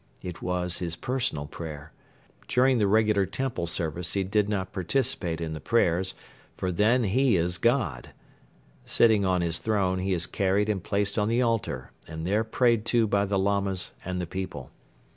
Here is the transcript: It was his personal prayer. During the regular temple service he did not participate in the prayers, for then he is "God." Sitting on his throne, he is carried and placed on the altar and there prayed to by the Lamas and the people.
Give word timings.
It 0.23 0.41
was 0.41 0.79
his 0.79 0.95
personal 0.95 1.45
prayer. 1.45 1.91
During 2.47 2.79
the 2.79 2.87
regular 2.87 3.27
temple 3.27 3.67
service 3.67 4.13
he 4.13 4.23
did 4.23 4.49
not 4.49 4.73
participate 4.73 5.39
in 5.39 5.53
the 5.53 5.59
prayers, 5.59 6.15
for 6.57 6.71
then 6.71 7.03
he 7.03 7.35
is 7.35 7.59
"God." 7.59 8.09
Sitting 8.83 9.25
on 9.25 9.41
his 9.41 9.59
throne, 9.59 9.99
he 9.99 10.11
is 10.13 10.25
carried 10.25 10.69
and 10.69 10.83
placed 10.83 11.19
on 11.19 11.27
the 11.27 11.43
altar 11.43 11.91
and 12.07 12.25
there 12.25 12.43
prayed 12.43 12.83
to 12.85 13.05
by 13.05 13.25
the 13.27 13.37
Lamas 13.37 13.93
and 14.03 14.19
the 14.19 14.25
people. 14.25 14.71